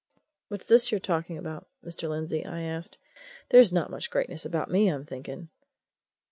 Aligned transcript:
"What's 0.47 0.65
this 0.65 0.89
you're 0.89 0.99
talking 0.99 1.37
about, 1.37 1.67
Mr. 1.85 2.09
Lindsey?" 2.09 2.43
I 2.43 2.61
asked. 2.63 2.97
"There's 3.49 3.71
not 3.71 3.91
much 3.91 4.09
greatness 4.09 4.45
about 4.45 4.71
me, 4.71 4.87
I'm 4.87 5.05
thinking!" 5.05 5.49